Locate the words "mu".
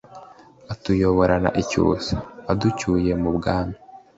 3.21-3.29